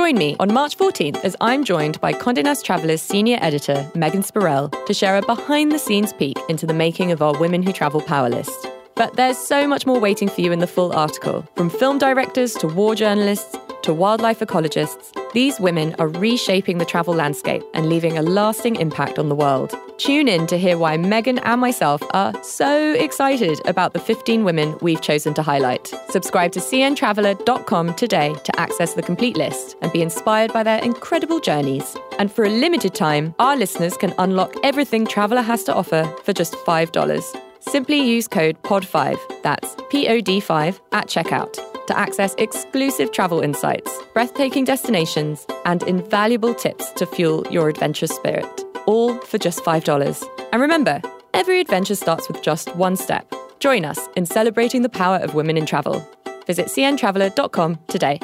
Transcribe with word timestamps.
Join 0.00 0.16
me 0.16 0.34
on 0.40 0.50
March 0.50 0.78
14th 0.78 1.22
as 1.24 1.36
I'm 1.42 1.62
joined 1.62 2.00
by 2.00 2.14
Condé 2.14 2.42
Nast 2.42 2.64
Traveler's 2.64 3.02
senior 3.02 3.36
editor, 3.42 3.86
Megan 3.94 4.22
Spurrell, 4.22 4.70
to 4.86 4.94
share 4.94 5.18
a 5.18 5.20
behind 5.20 5.72
the 5.72 5.78
scenes 5.78 6.14
peek 6.14 6.38
into 6.48 6.64
the 6.64 6.72
making 6.72 7.12
of 7.12 7.20
our 7.20 7.38
Women 7.38 7.62
Who 7.62 7.70
Travel 7.70 8.00
Power 8.00 8.30
List. 8.30 8.66
But 8.94 9.16
there's 9.16 9.36
so 9.36 9.68
much 9.68 9.84
more 9.84 10.00
waiting 10.00 10.30
for 10.30 10.40
you 10.40 10.52
in 10.52 10.60
the 10.60 10.66
full 10.66 10.90
article. 10.94 11.46
From 11.54 11.68
film 11.68 11.98
directors 11.98 12.54
to 12.54 12.66
war 12.66 12.94
journalists 12.94 13.54
to 13.82 13.94
wildlife 13.94 14.40
ecologists, 14.40 15.12
these 15.32 15.58
women 15.58 15.94
are 15.98 16.08
reshaping 16.08 16.78
the 16.78 16.84
travel 16.84 17.14
landscape 17.14 17.62
and 17.72 17.88
leaving 17.88 18.18
a 18.18 18.22
lasting 18.22 18.76
impact 18.76 19.18
on 19.18 19.28
the 19.28 19.34
world. 19.34 19.74
Tune 19.96 20.28
in 20.28 20.46
to 20.48 20.58
hear 20.58 20.76
why 20.76 20.96
Megan 20.96 21.38
and 21.40 21.60
myself 21.60 22.02
are 22.10 22.32
so 22.42 22.92
excited 22.94 23.60
about 23.66 23.92
the 23.92 23.98
15 23.98 24.44
women 24.44 24.76
we've 24.80 25.00
chosen 25.00 25.34
to 25.34 25.42
highlight. 25.42 25.86
Subscribe 26.08 26.52
to 26.52 26.60
cntraveler.com 26.60 27.94
today 27.94 28.34
to 28.44 28.60
access 28.60 28.94
the 28.94 29.02
complete 29.02 29.36
list 29.36 29.76
and 29.82 29.92
be 29.92 30.02
inspired 30.02 30.52
by 30.52 30.62
their 30.62 30.82
incredible 30.82 31.40
journeys. 31.40 31.96
And 32.18 32.30
for 32.30 32.44
a 32.44 32.50
limited 32.50 32.94
time, 32.94 33.34
our 33.38 33.56
listeners 33.56 33.96
can 33.96 34.14
unlock 34.18 34.54
everything 34.62 35.06
Traveler 35.06 35.42
has 35.42 35.64
to 35.64 35.74
offer 35.74 36.04
for 36.24 36.32
just 36.32 36.54
$5. 36.54 37.36
Simply 37.60 38.00
use 38.00 38.26
code 38.26 38.60
POD5, 38.62 39.42
that's 39.42 39.76
P 39.90 40.08
O 40.08 40.20
D 40.20 40.40
5, 40.40 40.80
at 40.92 41.06
checkout 41.06 41.69
to 41.90 41.98
access 41.98 42.36
exclusive 42.38 43.10
travel 43.10 43.40
insights, 43.40 43.90
breathtaking 44.14 44.64
destinations, 44.64 45.44
and 45.64 45.82
invaluable 45.82 46.54
tips 46.54 46.88
to 46.92 47.04
fuel 47.04 47.44
your 47.50 47.68
adventurous 47.68 48.14
spirit. 48.14 48.46
All 48.86 49.18
for 49.22 49.38
just 49.38 49.64
$5. 49.64 50.24
And 50.52 50.62
remember, 50.62 51.02
every 51.34 51.60
adventure 51.60 51.96
starts 51.96 52.28
with 52.28 52.42
just 52.42 52.74
one 52.76 52.94
step. 52.94 53.34
Join 53.58 53.84
us 53.84 53.98
in 54.16 54.24
celebrating 54.24 54.82
the 54.82 54.88
power 54.88 55.16
of 55.16 55.34
women 55.34 55.56
in 55.56 55.66
travel. 55.66 56.06
Visit 56.46 56.66
cntraveler.com 56.66 57.78
today. 57.88 58.20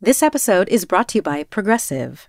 This 0.00 0.22
episode 0.22 0.68
is 0.68 0.84
brought 0.84 1.08
to 1.08 1.18
you 1.18 1.22
by 1.22 1.44
Progressive. 1.44 2.28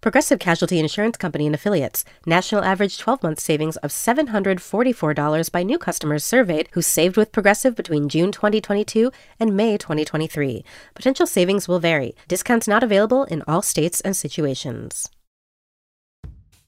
Progressive 0.00 0.38
Casualty 0.38 0.78
Insurance 0.78 1.16
Company 1.16 1.46
and 1.46 1.54
affiliates. 1.54 2.04
National 2.26 2.62
average 2.62 2.98
12 2.98 3.22
month 3.22 3.40
savings 3.40 3.76
of 3.78 3.90
$744 3.90 5.50
by 5.50 5.62
new 5.62 5.78
customers 5.78 6.22
surveyed 6.22 6.68
who 6.72 6.82
saved 6.82 7.16
with 7.16 7.32
Progressive 7.32 7.74
between 7.74 8.08
June 8.08 8.30
2022 8.30 9.10
and 9.40 9.56
May 9.56 9.76
2023. 9.76 10.64
Potential 10.94 11.26
savings 11.26 11.66
will 11.66 11.80
vary. 11.80 12.14
Discounts 12.28 12.68
not 12.68 12.82
available 12.82 13.24
in 13.24 13.42
all 13.48 13.62
states 13.62 14.00
and 14.02 14.16
situations. 14.16 15.10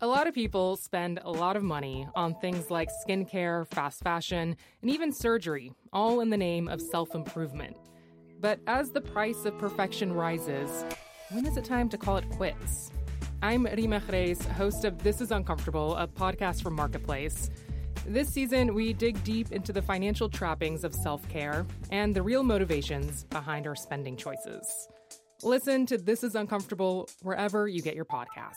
A 0.00 0.06
lot 0.06 0.28
of 0.28 0.34
people 0.34 0.76
spend 0.76 1.18
a 1.24 1.30
lot 1.30 1.56
of 1.56 1.62
money 1.64 2.06
on 2.14 2.34
things 2.36 2.70
like 2.70 2.88
skincare, 3.04 3.66
fast 3.66 4.00
fashion, 4.02 4.56
and 4.80 4.90
even 4.90 5.12
surgery, 5.12 5.72
all 5.92 6.20
in 6.20 6.30
the 6.30 6.36
name 6.36 6.68
of 6.68 6.80
self 6.80 7.14
improvement. 7.14 7.76
But 8.40 8.60
as 8.68 8.90
the 8.92 9.00
price 9.00 9.44
of 9.44 9.58
perfection 9.58 10.12
rises, 10.12 10.84
when 11.30 11.44
is 11.44 11.56
it 11.56 11.64
time 11.64 11.88
to 11.88 11.98
call 11.98 12.16
it 12.16 12.30
quits? 12.30 12.92
I'm 13.40 13.66
Rima 13.66 14.00
Khrais, 14.00 14.44
host 14.44 14.84
of 14.84 15.00
This 15.04 15.20
is 15.20 15.30
Uncomfortable, 15.30 15.94
a 15.94 16.08
podcast 16.08 16.60
from 16.60 16.74
Marketplace. 16.74 17.50
This 18.04 18.28
season, 18.28 18.74
we 18.74 18.92
dig 18.92 19.22
deep 19.22 19.52
into 19.52 19.72
the 19.72 19.80
financial 19.80 20.28
trappings 20.28 20.82
of 20.82 20.92
self 20.92 21.26
care 21.28 21.64
and 21.92 22.12
the 22.12 22.20
real 22.20 22.42
motivations 22.42 23.22
behind 23.30 23.68
our 23.68 23.76
spending 23.76 24.16
choices. 24.16 24.88
Listen 25.44 25.86
to 25.86 25.96
This 25.96 26.24
is 26.24 26.34
Uncomfortable 26.34 27.08
wherever 27.22 27.68
you 27.68 27.80
get 27.80 27.94
your 27.94 28.06
podcasts. 28.06 28.56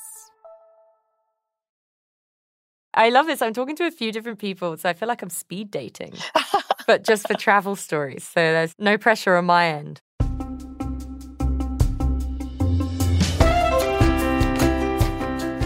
I 2.96 3.10
love 3.10 3.28
this. 3.28 3.44
I'm 3.44 3.54
talking 3.54 3.76
to 3.76 3.86
a 3.86 3.92
few 3.92 4.12
different 4.12 4.40
people, 4.40 4.76
so 4.78 4.90
I 4.90 4.94
feel 4.94 5.08
like 5.08 5.22
I'm 5.22 5.30
speed 5.30 5.70
dating, 5.70 6.16
but 6.88 7.04
just 7.04 7.28
for 7.28 7.36
travel 7.36 7.76
stories. 7.76 8.24
So 8.24 8.40
there's 8.42 8.74
no 8.80 8.98
pressure 8.98 9.36
on 9.36 9.46
my 9.46 9.68
end. 9.68 10.02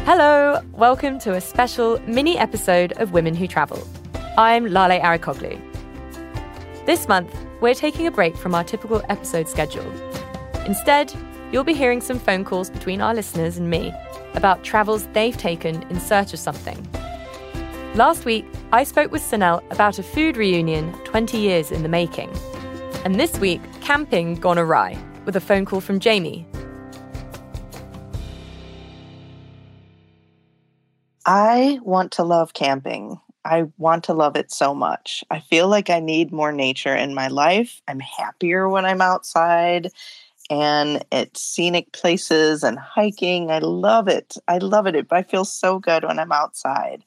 Hello, 0.06 0.62
welcome 0.74 1.18
to 1.18 1.34
a 1.34 1.42
special 1.42 2.00
mini 2.02 2.38
episode 2.38 2.92
of 2.98 3.12
Women 3.12 3.34
Who 3.34 3.48
Travel. 3.48 3.88
I'm 4.38 4.68
Lale 4.68 5.02
Arikoglu. 5.02 5.60
This 6.86 7.08
month, 7.08 7.36
we're 7.60 7.74
taking 7.74 8.06
a 8.06 8.12
break 8.12 8.38
from 8.38 8.54
our 8.54 8.64
typical 8.64 9.02
episode 9.10 9.50
schedule. 9.50 9.92
Instead, 10.68 11.12
you'll 11.52 11.64
be 11.64 11.74
hearing 11.74 12.02
some 12.02 12.20
phone 12.20 12.46
calls 12.46 12.70
between 12.70 13.02
our 13.02 13.16
listeners 13.16 13.58
and 13.58 13.72
me 13.72 13.92
about 14.36 14.64
travels 14.64 15.08
they've 15.14 15.36
taken 15.36 15.82
in 15.90 16.00
search 16.00 16.34
of 16.34 16.40
something. 16.40 16.88
Last 17.96 18.26
week, 18.26 18.46
I 18.72 18.84
spoke 18.84 19.12
with 19.12 19.24
Sanel 19.24 19.64
about 19.72 19.98
a 19.98 20.04
food 20.04 20.38
reunion 20.38 20.94
20 21.06 21.40
years 21.40 21.72
in 21.72 21.82
the 21.82 21.90
making. 21.90 22.30
And 23.06 23.20
this 23.20 23.40
week, 23.40 23.62
camping 23.82 24.36
gone 24.36 24.60
awry 24.60 25.04
with 25.26 25.36
a 25.36 25.42
phone 25.42 25.66
call 25.66 25.82
from 25.82 26.00
Jamie, 26.00 26.46
I 31.26 31.80
want 31.84 32.12
to 32.14 32.24
love 32.24 32.54
camping. 32.54 33.20
I 33.44 33.66
want 33.78 34.04
to 34.06 34.14
love 34.14 34.36
it 34.36 34.52
so 34.52 34.74
much. 34.74 35.24
I 35.30 35.40
feel 35.40 35.68
like 35.68 35.90
I 35.90 36.00
need 36.00 36.32
more 36.32 36.52
nature 36.52 36.96
in 36.96 37.14
my 37.14 37.28
life. 37.28 37.82
I'm 37.88 38.00
happier 38.00 38.68
when 38.70 38.86
I'm 38.86 39.02
outside 39.02 39.92
and 40.50 41.04
at 41.12 41.38
scenic 41.38 41.92
places 41.92 42.64
and 42.64 42.80
hiking. 42.80 43.52
I 43.52 43.60
love 43.60 44.08
it. 44.08 44.36
I 44.48 44.60
love 44.60 44.88
it. 44.88 45.08
I 45.12 45.24
feel 45.24 45.46
so 45.46 45.80
good 45.80 46.04
when 46.04 46.20
I'm 46.20 46.32
outside. 46.32 47.04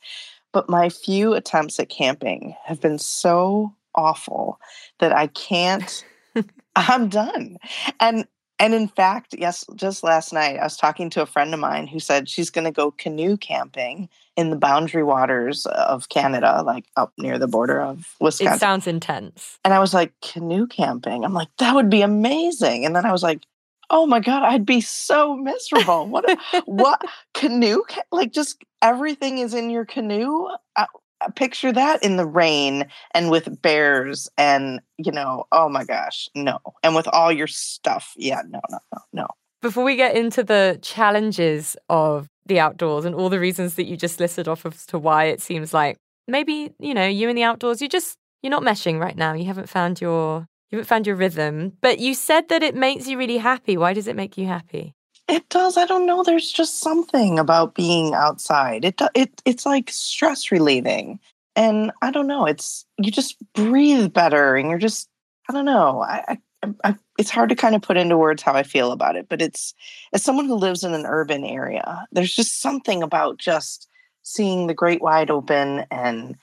But 0.52 0.68
my 0.70 0.88
few 0.88 1.34
attempts 1.34 1.80
at 1.80 1.88
camping 1.90 2.56
have 2.64 2.80
been 2.80 2.98
so 2.98 3.74
awful 3.94 4.60
that 5.00 5.12
I 5.12 5.28
can't. 5.28 6.04
I'm 6.76 7.08
done. 7.08 7.58
And 8.00 8.26
and 8.58 8.74
in 8.74 8.88
fact, 8.88 9.34
yes, 9.38 9.64
just 9.74 10.02
last 10.02 10.32
night 10.32 10.58
I 10.58 10.64
was 10.64 10.76
talking 10.76 11.10
to 11.10 11.22
a 11.22 11.26
friend 11.26 11.54
of 11.54 11.60
mine 11.60 11.86
who 11.86 12.00
said 12.00 12.28
she's 12.28 12.50
going 12.50 12.64
to 12.64 12.72
go 12.72 12.90
canoe 12.90 13.36
camping 13.36 14.08
in 14.36 14.50
the 14.50 14.56
boundary 14.56 15.02
waters 15.02 15.66
of 15.66 16.08
Canada, 16.08 16.62
like 16.64 16.86
up 16.96 17.12
near 17.18 17.38
the 17.38 17.46
border 17.46 17.80
of 17.80 18.14
Wisconsin. 18.20 18.54
It 18.54 18.60
sounds 18.60 18.86
intense. 18.86 19.58
And 19.64 19.74
I 19.74 19.78
was 19.78 19.94
like, 19.94 20.12
canoe 20.22 20.66
camping. 20.66 21.24
I'm 21.24 21.34
like, 21.34 21.48
that 21.58 21.74
would 21.74 21.90
be 21.90 22.02
amazing. 22.02 22.84
And 22.84 22.94
then 22.94 23.06
I 23.06 23.12
was 23.12 23.22
like, 23.22 23.42
oh 23.90 24.06
my 24.06 24.20
god, 24.20 24.42
I'd 24.42 24.66
be 24.66 24.80
so 24.80 25.36
miserable. 25.36 26.06
What 26.06 26.24
what 26.66 27.02
canoe 27.34 27.82
like 28.12 28.32
just 28.32 28.62
everything 28.82 29.38
is 29.38 29.54
in 29.54 29.70
your 29.70 29.84
canoe? 29.84 30.48
Uh, 30.76 30.86
Uh, 31.20 31.30
picture 31.30 31.72
that 31.72 32.02
in 32.04 32.16
the 32.16 32.26
rain 32.26 32.86
and 33.12 33.30
with 33.30 33.60
bears 33.60 34.28
and 34.38 34.80
you 34.98 35.10
know 35.10 35.44
oh 35.50 35.68
my 35.68 35.84
gosh 35.84 36.28
no 36.34 36.58
and 36.84 36.94
with 36.94 37.08
all 37.08 37.32
your 37.32 37.46
stuff. 37.46 38.12
Yeah 38.16 38.42
no 38.48 38.60
no 38.70 38.78
no 38.92 39.00
no. 39.12 39.26
Before 39.60 39.82
we 39.82 39.96
get 39.96 40.16
into 40.16 40.44
the 40.44 40.78
challenges 40.80 41.76
of 41.88 42.28
the 42.46 42.60
outdoors 42.60 43.04
and 43.04 43.14
all 43.14 43.28
the 43.28 43.40
reasons 43.40 43.74
that 43.74 43.86
you 43.86 43.96
just 43.96 44.20
listed 44.20 44.46
off 44.46 44.64
as 44.64 44.86
to 44.86 44.98
why 44.98 45.24
it 45.24 45.40
seems 45.40 45.74
like 45.74 45.96
maybe 46.28 46.72
you 46.78 46.94
know 46.94 47.06
you 47.06 47.28
in 47.28 47.36
the 47.36 47.42
outdoors 47.42 47.82
you 47.82 47.88
just 47.88 48.16
you're 48.42 48.50
not 48.50 48.62
meshing 48.62 49.00
right 49.00 49.16
now 49.16 49.32
you 49.32 49.44
haven't 49.44 49.68
found 49.68 50.00
your 50.00 50.46
you 50.70 50.78
haven't 50.78 50.88
found 50.88 51.06
your 51.06 51.16
rhythm 51.16 51.72
but 51.80 51.98
you 51.98 52.14
said 52.14 52.48
that 52.48 52.62
it 52.62 52.74
makes 52.74 53.08
you 53.08 53.18
really 53.18 53.38
happy. 53.38 53.76
Why 53.76 53.92
does 53.92 54.06
it 54.06 54.16
make 54.16 54.38
you 54.38 54.46
happy 54.46 54.94
it 55.28 55.48
does. 55.50 55.76
I 55.76 55.86
don't 55.86 56.06
know. 56.06 56.22
There's 56.22 56.50
just 56.50 56.80
something 56.80 57.38
about 57.38 57.74
being 57.74 58.14
outside. 58.14 58.84
It 58.84 59.00
it 59.14 59.42
it's 59.44 59.66
like 59.66 59.90
stress 59.90 60.50
relieving, 60.50 61.20
and 61.54 61.92
I 62.02 62.10
don't 62.10 62.26
know. 62.26 62.46
It's 62.46 62.86
you 62.98 63.10
just 63.10 63.36
breathe 63.54 64.12
better, 64.12 64.56
and 64.56 64.70
you're 64.70 64.78
just 64.78 65.08
I 65.48 65.52
don't 65.52 65.66
know. 65.66 66.00
I, 66.02 66.38
I, 66.62 66.68
I 66.84 66.94
it's 67.18 67.30
hard 67.30 67.50
to 67.50 67.56
kind 67.56 67.74
of 67.74 67.82
put 67.82 67.96
into 67.96 68.16
words 68.16 68.42
how 68.42 68.54
I 68.54 68.62
feel 68.62 68.90
about 68.90 69.16
it, 69.16 69.28
but 69.28 69.42
it's 69.42 69.74
as 70.12 70.22
someone 70.22 70.46
who 70.46 70.54
lives 70.54 70.82
in 70.82 70.94
an 70.94 71.06
urban 71.06 71.44
area, 71.44 72.06
there's 72.12 72.34
just 72.34 72.60
something 72.60 73.02
about 73.02 73.38
just 73.38 73.88
seeing 74.22 74.66
the 74.66 74.74
great 74.74 75.02
wide 75.02 75.30
open 75.30 75.84
and 75.90 76.36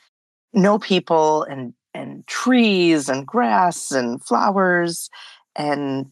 no 0.54 0.80
people 0.80 1.44
and 1.44 1.74
and 1.94 2.26
trees 2.28 3.10
and 3.10 3.26
grass 3.26 3.92
and 3.92 4.24
flowers 4.24 5.10
and 5.56 6.12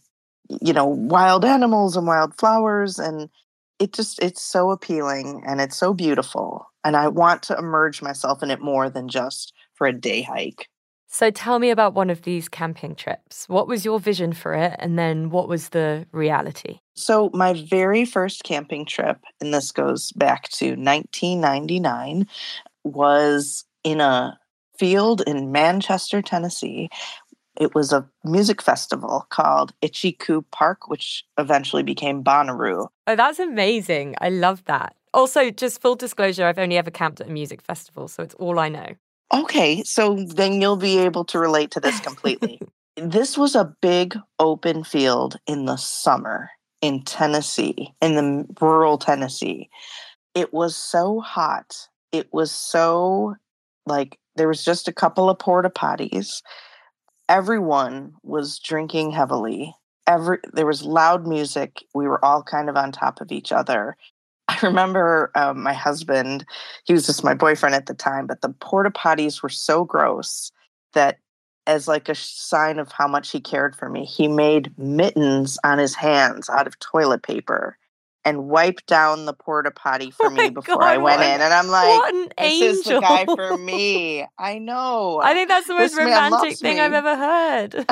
you 0.62 0.74
know 0.74 0.86
wild 0.86 1.46
animals 1.46 1.96
and 1.96 2.08
wild 2.08 2.36
flowers 2.38 3.00
and 3.00 3.30
it 3.80 3.94
just 3.94 4.22
it's 4.22 4.42
so 4.42 4.72
appealing 4.72 5.44
and 5.46 5.60
it's 5.62 5.78
so 5.78 5.94
beautiful 5.94 6.66
and 6.84 6.96
i 6.96 7.08
want 7.08 7.44
to 7.44 7.58
immerse 7.58 8.02
myself 8.02 8.44
in 8.44 8.52
it 8.52 8.62
more 8.62 8.90
than 8.90 9.08
just 9.08 9.54
for 9.74 9.88
a 9.88 9.94
day 9.94 10.22
hike 10.22 10.70
so 11.08 11.30
tell 11.30 11.60
me 11.60 11.70
about 11.70 11.94
one 11.94 12.10
of 12.10 12.24
these 12.24 12.50
camping 12.50 12.96
trips 12.96 13.48
what 13.48 13.68
was 13.68 13.86
your 13.86 14.00
vision 14.00 14.34
for 14.34 14.54
it 14.54 14.76
and 14.80 14.98
then 14.98 15.30
what 15.30 15.48
was 15.48 15.70
the 15.70 16.06
reality 16.12 16.80
so 16.96 17.30
my 17.34 17.54
very 17.54 18.06
first 18.06 18.44
camping 18.44 18.86
trip 18.86 19.20
and 19.42 19.54
this 19.54 19.72
goes 19.72 20.12
back 20.14 20.50
to 20.50 20.70
1999 20.76 22.28
was 22.84 23.66
in 23.84 24.02
a 24.02 24.38
field 24.78 25.22
in 25.26 25.52
Manchester, 25.52 26.22
Tennessee. 26.22 26.90
It 27.60 27.76
was 27.76 27.94
a 27.94 28.08
music 28.24 28.62
festival 28.62 29.28
called 29.30 29.74
Itchy 29.82 30.18
Park, 30.52 30.88
which 30.88 31.24
eventually 31.38 31.84
became 31.84 32.24
Bonnaroo. 32.24 32.88
Oh, 33.08 33.16
that's 33.16 33.40
amazing. 33.40 34.16
I 34.20 34.30
love 34.30 34.64
that. 34.66 34.96
Also, 35.14 35.52
just 35.52 35.82
full 35.82 35.96
disclosure, 35.96 36.46
I've 36.46 36.58
only 36.58 36.78
ever 36.78 36.90
camped 36.90 37.22
at 37.22 37.28
a 37.28 37.32
music 37.32 37.62
festival, 37.62 38.08
so 38.08 38.24
it's 38.24 38.34
all 38.36 38.58
I 38.58 38.70
know. 38.70 38.88
Okay, 39.34 39.84
so 39.84 40.16
then 40.16 40.62
you'll 40.62 40.76
be 40.76 40.98
able 41.00 41.26
to 41.26 41.40
relate 41.40 41.72
to 41.72 41.80
this 41.80 42.00
completely. 42.00 42.60
this 42.98 43.38
was 43.38 43.56
a 43.56 43.76
big 43.82 44.18
open 44.40 44.84
field 44.84 45.38
in 45.48 45.66
the 45.66 45.78
summer 45.78 46.50
in 46.82 47.04
Tennessee, 47.04 47.94
in 48.02 48.16
the 48.16 48.46
rural 48.60 48.98
Tennessee. 48.98 49.70
It 50.36 50.54
was 50.54 50.76
so 50.76 51.20
hot. 51.20 51.88
It 52.12 52.34
was 52.34 52.52
so 52.52 53.36
like 53.86 54.20
there 54.36 54.48
was 54.48 54.66
just 54.66 54.88
a 54.88 54.94
couple 54.94 55.30
of 55.30 55.40
porta 55.40 55.70
potties. 55.70 56.42
Everyone 57.34 58.14
was 58.22 58.60
drinking 58.60 59.10
heavily. 59.10 59.76
Every 60.06 60.38
there 60.54 60.68
was 60.68 60.84
loud 60.84 61.26
music. 61.26 61.84
We 61.96 62.08
were 62.08 62.24
all 62.24 62.44
kind 62.44 62.70
of 62.70 62.78
on 62.78 62.92
top 62.92 63.22
of 63.22 63.32
each 63.32 63.52
other. 63.52 63.98
I 64.48 64.60
remember 64.62 65.32
um, 65.34 65.64
my 65.64 65.74
husband, 65.74 66.46
he 66.84 66.94
was 66.94 67.08
just 67.08 67.24
my 67.24 67.34
boyfriend 67.34 67.74
at 67.74 67.88
the 67.88 67.96
time, 67.96 68.28
but 68.28 68.42
the 68.42 68.50
porta 68.50 68.92
potties 68.92 69.42
were 69.42 69.50
so 69.50 69.84
gross 69.84 70.52
that 70.94 71.18
as 71.66 71.88
like 71.88 72.08
a 72.08 72.14
sign 72.14 72.78
of 72.78 72.92
how 72.92 73.08
much 73.08 73.32
he 73.32 73.40
cared 73.40 73.76
for 73.76 73.90
me, 73.90 74.06
he 74.06 74.28
made 74.28 74.78
mittens 74.78 75.58
on 75.64 75.80
his 75.80 75.96
hands 75.96 76.52
out 76.52 76.68
of 76.68 76.78
toilet 76.78 77.24
paper 77.24 77.80
and 78.26 78.46
wipe 78.46 78.86
down 78.86 79.26
the 79.26 79.34
porta 79.34 79.72
potty 79.72 80.12
for 80.12 80.28
oh 80.28 80.30
me 80.30 80.50
before 80.52 80.78
God, 80.78 80.88
I 80.88 80.98
went 80.98 81.22
in. 81.22 81.42
And 81.42 81.54
I'm 81.54 81.68
like, 81.68 82.14
this 82.38 82.62
angel. 82.62 82.68
is 82.70 82.84
the 82.84 83.00
guy 83.00 83.26
for 83.26 83.58
me. 83.58 84.26
I 84.38 84.60
know. 84.60 85.20
I 85.24 85.34
think 85.34 85.50
that's 85.50 85.68
the 85.68 85.74
most 85.74 85.96
this 85.96 86.00
romantic 86.00 86.58
thing 86.58 86.76
me. 86.76 86.82
I've 86.82 86.94
ever 86.94 87.16
heard. 87.16 87.86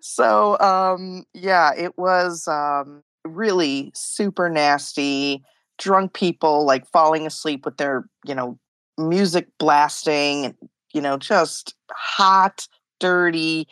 so 0.00 0.58
um 0.60 1.24
yeah, 1.34 1.72
it 1.76 1.98
was 1.98 2.46
um 2.46 3.02
really 3.24 3.90
super 3.94 4.48
nasty, 4.48 5.42
drunk 5.78 6.12
people 6.14 6.64
like 6.64 6.86
falling 6.90 7.26
asleep 7.26 7.64
with 7.64 7.76
their, 7.76 8.04
you 8.24 8.34
know, 8.34 8.58
music 8.98 9.48
blasting, 9.58 10.54
you 10.92 11.00
know, 11.00 11.16
just 11.16 11.74
hot, 11.92 12.68
dirty. 12.98 13.66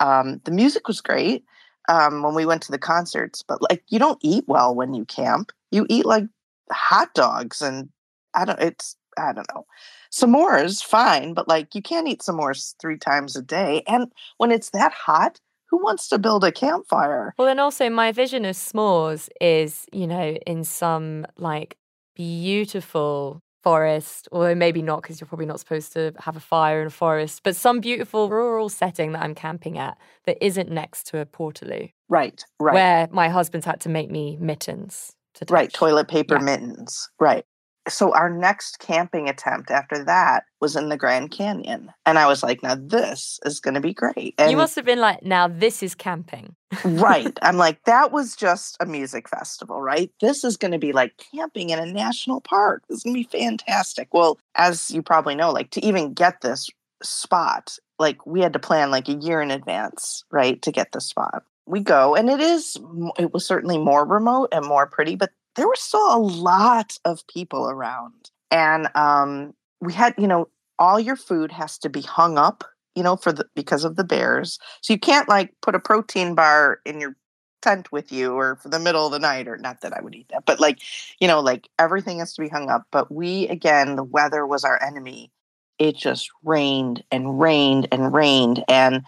Um, 0.00 0.40
the 0.44 0.50
music 0.50 0.88
was 0.88 1.00
great 1.00 1.44
um, 1.88 2.22
when 2.22 2.34
we 2.34 2.46
went 2.46 2.62
to 2.62 2.72
the 2.72 2.78
concerts, 2.78 3.42
but 3.42 3.60
like 3.62 3.82
you 3.88 3.98
don't 3.98 4.18
eat 4.22 4.44
well 4.46 4.74
when 4.74 4.94
you 4.94 5.04
camp. 5.04 5.52
You 5.70 5.86
eat 5.88 6.06
like 6.06 6.24
hot 6.70 7.14
dogs 7.14 7.62
and 7.62 7.88
I 8.34 8.44
don't, 8.44 8.60
it's, 8.60 8.96
I 9.18 9.32
don't 9.32 9.46
know. 9.54 9.66
S'mores, 10.12 10.82
fine, 10.82 11.34
but 11.34 11.48
like 11.48 11.74
you 11.74 11.82
can't 11.82 12.08
eat 12.08 12.20
s'mores 12.20 12.74
three 12.80 12.98
times 12.98 13.36
a 13.36 13.42
day. 13.42 13.82
And 13.86 14.12
when 14.38 14.50
it's 14.50 14.70
that 14.70 14.92
hot, 14.92 15.40
who 15.66 15.82
wants 15.82 16.08
to 16.08 16.18
build 16.18 16.44
a 16.44 16.52
campfire? 16.52 17.34
Well, 17.38 17.48
and 17.48 17.58
also 17.58 17.88
my 17.88 18.12
vision 18.12 18.44
of 18.44 18.56
s'mores 18.56 19.28
is, 19.40 19.86
you 19.92 20.06
know, 20.06 20.36
in 20.46 20.64
some 20.64 21.26
like 21.38 21.78
beautiful 22.14 23.40
forest, 23.62 24.28
although 24.32 24.54
maybe 24.54 24.82
not 24.82 25.02
because 25.02 25.20
you're 25.20 25.28
probably 25.28 25.46
not 25.46 25.60
supposed 25.60 25.92
to 25.92 26.12
have 26.18 26.36
a 26.36 26.40
fire 26.40 26.80
in 26.80 26.88
a 26.88 26.90
forest, 26.90 27.42
but 27.42 27.56
some 27.56 27.80
beautiful 27.80 28.28
rural 28.28 28.68
setting 28.68 29.12
that 29.12 29.22
I'm 29.22 29.34
camping 29.34 29.78
at 29.78 29.96
that 30.26 30.44
isn't 30.44 30.70
next 30.70 31.06
to 31.08 31.18
a 31.18 31.26
portaloo. 31.26 31.92
Right, 32.08 32.44
right. 32.60 32.74
Where 32.74 33.08
my 33.10 33.28
husband's 33.28 33.66
had 33.66 33.80
to 33.82 33.88
make 33.88 34.10
me 34.10 34.36
mittens. 34.40 35.14
To 35.34 35.46
right, 35.48 35.72
toilet 35.72 36.08
paper 36.08 36.34
yeah. 36.34 36.44
mittens. 36.44 37.08
Right 37.18 37.44
so 37.88 38.14
our 38.14 38.30
next 38.30 38.78
camping 38.78 39.28
attempt 39.28 39.70
after 39.70 40.04
that 40.04 40.44
was 40.60 40.76
in 40.76 40.88
the 40.88 40.96
Grand 40.96 41.30
Canyon. 41.30 41.92
And 42.06 42.18
I 42.18 42.26
was 42.26 42.42
like, 42.42 42.62
now 42.62 42.76
this 42.76 43.40
is 43.44 43.60
going 43.60 43.74
to 43.74 43.80
be 43.80 43.92
great. 43.92 44.34
And 44.38 44.50
you 44.50 44.56
must 44.56 44.76
have 44.76 44.84
been 44.84 45.00
like, 45.00 45.22
now 45.22 45.48
this 45.48 45.82
is 45.82 45.94
camping. 45.94 46.54
right. 46.84 47.36
I'm 47.42 47.56
like, 47.58 47.82
that 47.84 48.12
was 48.12 48.36
just 48.36 48.76
a 48.80 48.86
music 48.86 49.28
festival, 49.28 49.80
right? 49.80 50.10
This 50.20 50.44
is 50.44 50.56
going 50.56 50.72
to 50.72 50.78
be 50.78 50.92
like 50.92 51.20
camping 51.34 51.70
in 51.70 51.78
a 51.78 51.86
national 51.86 52.40
park. 52.40 52.84
This 52.88 52.98
is 52.98 53.02
going 53.04 53.16
to 53.16 53.28
be 53.28 53.38
fantastic. 53.38 54.14
Well, 54.14 54.38
as 54.54 54.90
you 54.90 55.02
probably 55.02 55.34
know, 55.34 55.50
like 55.50 55.70
to 55.70 55.84
even 55.84 56.14
get 56.14 56.40
this 56.40 56.70
spot, 57.02 57.78
like 57.98 58.24
we 58.26 58.40
had 58.40 58.52
to 58.52 58.58
plan 58.58 58.90
like 58.90 59.08
a 59.08 59.14
year 59.14 59.40
in 59.40 59.50
advance, 59.50 60.24
right? 60.30 60.60
To 60.62 60.70
get 60.70 60.92
the 60.92 61.00
spot. 61.00 61.44
We 61.66 61.80
go, 61.80 62.16
and 62.16 62.28
it 62.28 62.40
is, 62.40 62.76
it 63.18 63.32
was 63.32 63.46
certainly 63.46 63.78
more 63.78 64.04
remote 64.04 64.48
and 64.50 64.66
more 64.66 64.86
pretty, 64.86 65.14
but 65.14 65.30
there 65.56 65.66
were 65.66 65.76
still 65.76 66.14
a 66.14 66.18
lot 66.18 66.98
of 67.04 67.26
people 67.26 67.68
around. 67.68 68.30
And 68.50 68.88
um, 68.94 69.54
we 69.80 69.92
had, 69.92 70.14
you 70.18 70.26
know, 70.26 70.48
all 70.78 70.98
your 70.98 71.16
food 71.16 71.52
has 71.52 71.78
to 71.78 71.88
be 71.88 72.02
hung 72.02 72.38
up, 72.38 72.64
you 72.94 73.02
know, 73.02 73.16
for 73.16 73.32
the 73.32 73.46
because 73.54 73.84
of 73.84 73.96
the 73.96 74.04
bears. 74.04 74.58
So 74.80 74.92
you 74.92 74.98
can't 74.98 75.28
like 75.28 75.54
put 75.62 75.74
a 75.74 75.80
protein 75.80 76.34
bar 76.34 76.80
in 76.84 77.00
your 77.00 77.16
tent 77.60 77.92
with 77.92 78.10
you 78.10 78.32
or 78.32 78.56
for 78.56 78.68
the 78.68 78.78
middle 78.78 79.06
of 79.06 79.12
the 79.12 79.18
night 79.18 79.46
or 79.46 79.56
not 79.56 79.80
that 79.82 79.96
I 79.96 80.02
would 80.02 80.14
eat 80.14 80.28
that, 80.30 80.44
but 80.46 80.58
like, 80.58 80.80
you 81.20 81.28
know, 81.28 81.40
like 81.40 81.68
everything 81.78 82.18
has 82.18 82.34
to 82.34 82.42
be 82.42 82.48
hung 82.48 82.68
up. 82.68 82.86
But 82.90 83.12
we 83.12 83.46
again, 83.48 83.96
the 83.96 84.02
weather 84.02 84.46
was 84.46 84.64
our 84.64 84.82
enemy. 84.82 85.30
It 85.78 85.96
just 85.96 86.28
rained 86.44 87.04
and 87.10 87.40
rained 87.40 87.88
and 87.92 88.12
rained 88.12 88.64
and 88.68 89.04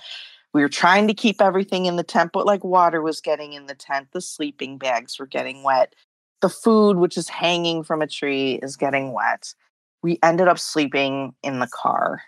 we 0.52 0.62
were 0.62 0.68
trying 0.68 1.08
to 1.08 1.14
keep 1.14 1.42
everything 1.42 1.86
in 1.86 1.96
the 1.96 2.04
tent, 2.04 2.30
but 2.32 2.46
like 2.46 2.62
water 2.62 3.02
was 3.02 3.20
getting 3.20 3.54
in 3.54 3.66
the 3.66 3.74
tent, 3.74 4.08
the 4.12 4.20
sleeping 4.20 4.78
bags 4.78 5.18
were 5.18 5.26
getting 5.26 5.64
wet 5.64 5.94
the 6.40 6.48
food, 6.48 6.96
which 6.98 7.16
is 7.16 7.28
hanging 7.28 7.82
from 7.82 8.02
a 8.02 8.06
tree, 8.06 8.54
is 8.62 8.76
getting 8.76 9.12
wet. 9.12 9.54
We 10.02 10.18
ended 10.22 10.48
up 10.48 10.58
sleeping 10.58 11.34
in 11.42 11.60
the 11.60 11.68
car. 11.68 12.22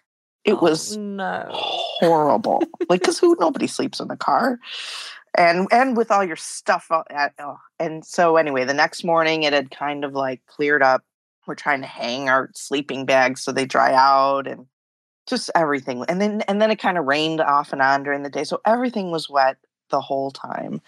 It 0.45 0.55
oh, 0.55 0.61
was 0.61 0.97
no. 0.97 1.45
horrible. 1.51 2.63
like, 2.89 3.01
because 3.01 3.19
who? 3.19 3.37
Nobody 3.41 3.67
sleeps 3.67 4.01
in 4.01 4.09
the 4.09 4.17
car, 4.17 4.59
and 5.37 5.67
and 5.73 5.97
with 5.97 6.11
all 6.11 6.25
your 6.25 6.37
stuff. 6.37 6.91
At, 7.11 7.35
oh. 7.39 7.59
And 7.79 8.05
so 8.05 8.37
anyway, 8.37 8.65
the 8.65 8.73
next 8.73 9.05
morning 9.05 9.43
it 9.43 9.53
had 9.53 9.71
kind 9.71 10.05
of 10.05 10.15
like 10.15 10.41
cleared 10.47 10.83
up. 10.83 11.05
We're 11.47 11.57
trying 11.57 11.81
to 11.81 11.87
hang 11.87 12.29
our 12.29 12.51
sleeping 12.55 13.07
bags 13.07 13.43
so 13.43 13.53
they 13.53 13.67
dry 13.67 13.93
out, 13.93 14.47
and 14.47 14.67
just 15.27 15.51
everything. 15.55 16.05
And 16.09 16.21
then 16.21 16.43
and 16.43 16.63
then 16.63 16.71
it 16.71 16.77
kind 16.77 16.97
of 16.97 17.05
rained 17.05 17.41
off 17.41 17.73
and 17.73 17.83
on 17.83 18.05
during 18.05 18.23
the 18.23 18.31
day, 18.31 18.45
so 18.45 18.61
everything 18.65 19.11
was 19.11 19.29
wet 19.29 19.57
the 19.91 20.01
whole 20.01 20.31
time. 20.31 20.81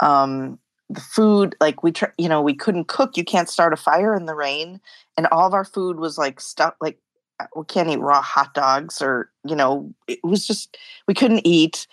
Um, 0.00 0.58
the 0.90 1.00
food 1.00 1.54
like 1.60 1.82
we 1.82 1.92
tr- 1.92 2.06
you 2.16 2.28
know 2.28 2.40
we 2.40 2.54
couldn't 2.54 2.88
cook 2.88 3.16
you 3.16 3.24
can't 3.24 3.48
start 3.48 3.72
a 3.72 3.76
fire 3.76 4.14
in 4.14 4.26
the 4.26 4.34
rain 4.34 4.80
and 5.16 5.26
all 5.28 5.46
of 5.46 5.54
our 5.54 5.64
food 5.64 5.98
was 5.98 6.16
like 6.16 6.40
stuck 6.40 6.76
like 6.80 6.98
uh, 7.40 7.46
we 7.54 7.64
can't 7.64 7.90
eat 7.90 8.00
raw 8.00 8.22
hot 8.22 8.54
dogs 8.54 9.02
or 9.02 9.30
you 9.44 9.54
know 9.54 9.92
it 10.06 10.18
was 10.24 10.46
just 10.46 10.76
we 11.06 11.14
couldn't 11.14 11.46
eat 11.46 11.86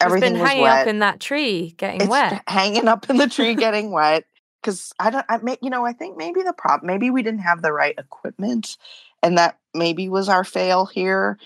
everything 0.00 0.32
been 0.32 0.44
hanging 0.44 0.66
up 0.66 0.86
in 0.86 0.98
that 0.98 1.20
tree 1.20 1.74
getting 1.76 2.02
it's 2.02 2.10
wet. 2.10 2.42
hanging 2.48 2.88
up 2.88 3.08
in 3.08 3.16
the 3.16 3.28
tree 3.28 3.54
getting 3.54 3.92
wet 3.92 4.24
because 4.60 4.92
i 4.98 5.10
don't 5.10 5.26
i 5.28 5.38
may 5.38 5.56
you 5.62 5.70
know 5.70 5.86
i 5.86 5.92
think 5.92 6.16
maybe 6.16 6.42
the 6.42 6.52
problem 6.52 6.86
maybe 6.86 7.10
we 7.10 7.22
didn't 7.22 7.40
have 7.40 7.62
the 7.62 7.72
right 7.72 7.94
equipment 7.98 8.76
and 9.22 9.38
that 9.38 9.58
maybe 9.74 10.08
was 10.08 10.28
our 10.28 10.44
fail 10.44 10.86
here 10.86 11.38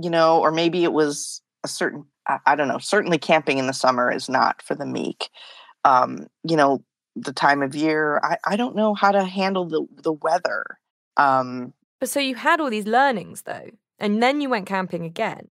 you 0.00 0.10
know 0.10 0.40
or 0.40 0.50
maybe 0.50 0.84
it 0.84 0.92
was 0.92 1.40
a 1.64 1.68
certain 1.68 2.04
I, 2.26 2.38
I 2.44 2.54
don't 2.54 2.68
know 2.68 2.78
certainly 2.78 3.18
camping 3.18 3.56
in 3.56 3.66
the 3.66 3.72
summer 3.72 4.12
is 4.12 4.28
not 4.28 4.60
for 4.60 4.74
the 4.74 4.86
meek 4.86 5.30
um, 5.84 6.26
you 6.44 6.56
know, 6.56 6.82
the 7.16 7.32
time 7.32 7.62
of 7.62 7.74
year. 7.74 8.20
I, 8.22 8.38
I 8.44 8.56
don't 8.56 8.76
know 8.76 8.94
how 8.94 9.12
to 9.12 9.24
handle 9.24 9.66
the 9.66 9.86
the 10.02 10.12
weather. 10.12 10.64
Um, 11.16 11.72
but 12.00 12.08
so 12.08 12.20
you 12.20 12.34
had 12.34 12.60
all 12.60 12.70
these 12.70 12.86
learnings 12.86 13.42
though, 13.42 13.70
and 13.98 14.22
then 14.22 14.40
you 14.40 14.48
went 14.48 14.66
camping 14.66 15.04
again. 15.04 15.48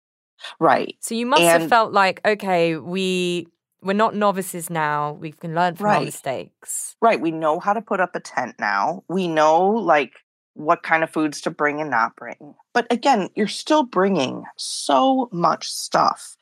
Right. 0.59 0.95
So 0.99 1.15
you 1.15 1.25
must 1.25 1.41
and, 1.41 1.61
have 1.61 1.69
felt 1.69 1.93
like, 1.93 2.21
okay, 2.25 2.75
we 2.75 3.47
we're 3.81 3.93
not 3.93 4.15
novices 4.15 4.69
now. 4.69 5.13
We 5.13 5.31
can 5.31 5.53
learn 5.53 5.75
from 5.75 5.85
right. 5.85 5.97
our 5.97 6.05
mistakes. 6.05 6.95
Right. 7.01 7.21
We 7.21 7.31
know 7.31 7.59
how 7.59 7.73
to 7.73 7.81
put 7.81 7.99
up 7.99 8.15
a 8.15 8.19
tent 8.19 8.55
now. 8.59 9.03
We 9.07 9.27
know 9.27 9.69
like 9.69 10.13
what 10.53 10.83
kind 10.83 11.03
of 11.03 11.11
foods 11.11 11.41
to 11.41 11.51
bring 11.51 11.81
and 11.81 11.89
not 11.89 12.15
bring. 12.15 12.55
But 12.73 12.91
again, 12.91 13.29
you're 13.35 13.47
still 13.47 13.83
bringing 13.83 14.43
so 14.57 15.29
much 15.31 15.67
stuff. 15.69 16.35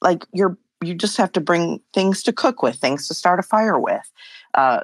Like 0.00 0.26
you're 0.32 0.58
you 0.82 0.94
just 0.94 1.16
have 1.16 1.32
to 1.32 1.40
bring 1.40 1.80
things 1.92 2.22
to 2.24 2.32
cook 2.32 2.62
with, 2.62 2.76
things 2.76 3.08
to 3.08 3.14
start 3.14 3.38
a 3.38 3.42
fire 3.42 3.78
with. 3.78 4.10
Uh, 4.54 4.80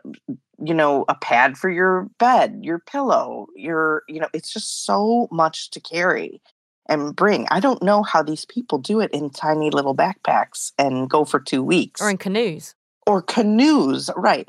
you 0.60 0.74
know, 0.74 1.04
a 1.08 1.14
pad 1.14 1.56
for 1.56 1.70
your 1.70 2.08
bed, 2.18 2.60
your 2.62 2.78
pillow, 2.78 3.46
your, 3.54 4.02
you 4.08 4.20
know, 4.20 4.28
it's 4.32 4.52
just 4.52 4.84
so 4.84 5.28
much 5.30 5.70
to 5.70 5.80
carry 5.80 6.40
and 6.88 7.14
bring. 7.14 7.46
I 7.50 7.60
don't 7.60 7.82
know 7.82 8.02
how 8.02 8.22
these 8.22 8.44
people 8.44 8.78
do 8.78 9.00
it 9.00 9.10
in 9.12 9.30
tiny 9.30 9.70
little 9.70 9.94
backpacks 9.94 10.72
and 10.78 11.08
go 11.08 11.24
for 11.24 11.38
two 11.38 11.62
weeks. 11.62 12.00
Or 12.00 12.10
in 12.10 12.16
canoes. 12.16 12.74
Or 13.06 13.22
canoes, 13.22 14.10
right. 14.16 14.48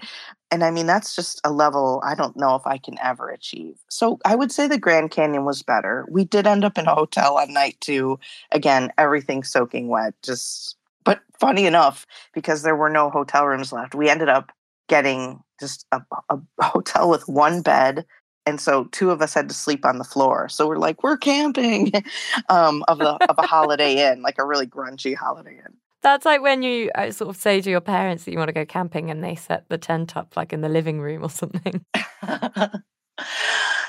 And 0.51 0.63
I 0.63 0.72
mean, 0.72 0.88
that's 0.88 1.15
just 1.15 1.39
a 1.44 1.51
level 1.51 2.01
I 2.03 2.15
don't 2.15 2.36
know 2.36 2.56
if 2.56 2.65
I 2.65 2.77
can 2.77 2.98
ever 3.01 3.29
achieve. 3.29 3.75
So 3.89 4.18
I 4.25 4.36
would 4.36 4.51
say 4.51 4.68
the 4.68 4.79
Grand 4.79 5.12
Canyon 5.12 5.46
was 5.46 5.62
better. 5.62 6.08
We 6.10 6.25
did 6.25 6.48
end 6.48 6.65
up 6.65 6.77
in 6.77 6.88
a 6.88 6.96
hotel 6.96 7.38
on 7.38 7.53
night 7.53 7.77
two. 7.82 8.20
Again, 8.51 8.91
everything 8.98 9.44
soaking 9.44 9.89
wet, 9.89 10.15
just 10.24 10.75
but 11.10 11.22
funny 11.39 11.66
enough, 11.66 12.06
because 12.36 12.62
there 12.62 12.75
were 12.75 12.89
no 12.89 13.10
hotel 13.10 13.48
rooms 13.48 13.74
left, 13.74 13.96
we 13.96 14.10
ended 14.10 14.30
up 14.30 14.51
getting 14.88 15.42
just 15.60 15.88
a, 15.92 16.01
a 16.30 16.38
hotel 16.62 17.10
with 17.10 17.28
one 17.28 17.63
bed 17.63 18.06
and 18.46 18.62
so 18.62 18.86
two 18.86 19.12
of 19.12 19.22
us 19.22 19.34
had 19.34 19.48
to 19.50 19.56
sleep 19.56 19.86
on 19.86 19.98
the 19.98 20.04
floor. 20.04 20.50
So 20.50 20.68
we're 20.68 20.78
like, 20.78 21.04
we're 21.04 21.18
camping 21.18 21.92
um, 22.50 22.84
of 22.88 23.00
the 23.00 23.10
of 23.30 23.38
a 23.38 23.46
Holiday 23.46 24.12
Inn, 24.12 24.22
like 24.22 24.38
a 24.39 24.46
really 24.46 24.66
grungy 24.66 25.16
Holiday 25.16 25.58
Inn. 25.58 25.78
That's 26.01 26.25
like 26.25 26.42
when 26.42 26.63
you 26.63 26.89
uh, 26.96 27.12
sort 27.12 27.30
of 27.30 27.36
say 27.36 27.60
to 27.60 27.70
your 27.70 27.82
parents 27.82 28.24
that 28.24 28.32
you 28.32 28.38
want 28.38 28.50
to 28.50 28.54
go 28.54 28.66
camping 28.66 29.12
and 29.12 29.24
they 29.24 29.36
set 29.36 29.68
the 29.70 29.78
tent 29.78 30.16
up 30.16 30.38
like 30.38 30.54
in 30.54 30.62
the 30.62 30.70
living 30.70 31.01
room 31.01 31.24
or 31.24 31.30
something. 31.30 31.86